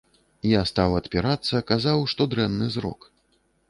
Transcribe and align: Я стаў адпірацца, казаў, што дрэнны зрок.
Я 0.51 0.61
стаў 0.71 0.95
адпірацца, 1.01 1.63
казаў, 1.75 1.99
што 2.15 2.21
дрэнны 2.35 2.75
зрок. 2.79 3.11